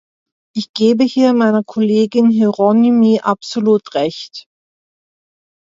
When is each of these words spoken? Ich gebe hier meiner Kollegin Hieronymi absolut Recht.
Ich 0.55 0.73
gebe 0.73 1.03
hier 1.03 1.33
meiner 1.33 1.63
Kollegin 1.63 2.31
Hieronymi 2.31 3.19
absolut 3.21 3.93
Recht. 3.93 4.47